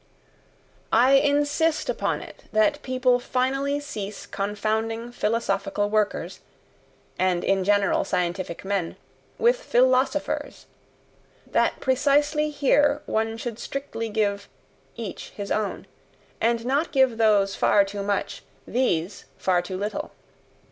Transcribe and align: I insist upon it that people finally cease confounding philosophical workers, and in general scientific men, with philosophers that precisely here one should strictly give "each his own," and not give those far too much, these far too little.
I 0.91 1.11
insist 1.11 1.87
upon 1.87 2.21
it 2.21 2.45
that 2.51 2.81
people 2.81 3.19
finally 3.19 3.79
cease 3.79 4.25
confounding 4.25 5.11
philosophical 5.11 5.91
workers, 5.91 6.39
and 7.19 7.43
in 7.43 7.63
general 7.63 8.03
scientific 8.03 8.65
men, 8.65 8.95
with 9.37 9.57
philosophers 9.57 10.65
that 11.45 11.79
precisely 11.81 12.49
here 12.49 13.03
one 13.05 13.37
should 13.37 13.59
strictly 13.59 14.09
give 14.09 14.49
"each 14.95 15.33
his 15.35 15.51
own," 15.51 15.85
and 16.41 16.65
not 16.65 16.91
give 16.91 17.17
those 17.19 17.53
far 17.55 17.85
too 17.85 18.01
much, 18.01 18.41
these 18.65 19.25
far 19.37 19.61
too 19.61 19.77
little. 19.77 20.09